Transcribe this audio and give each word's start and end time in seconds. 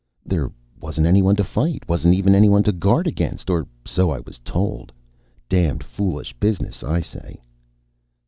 "There 0.25 0.49
wasn't 0.79 1.05
anyone 1.05 1.35
to 1.35 1.43
fight. 1.43 1.87
Wasn't 1.87 2.15
even 2.15 2.33
anyone 2.33 2.63
to 2.63 2.71
guard 2.71 3.05
against, 3.05 3.51
or 3.51 3.67
so 3.85 4.09
I 4.09 4.17
was 4.19 4.39
told. 4.39 4.91
Damned 5.47 5.83
foolish 5.83 6.33
business, 6.39 6.83
I 6.83 7.01
say." 7.01 7.39